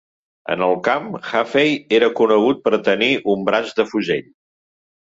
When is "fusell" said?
3.95-4.31